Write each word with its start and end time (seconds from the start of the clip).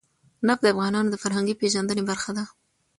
نفت 0.47 0.61
د 0.63 0.67
افغانانو 0.73 1.11
د 1.11 1.15
فرهنګي 1.23 1.55
پیژندنې 1.61 2.03
برخه 2.09 2.31
ده. 2.37 2.43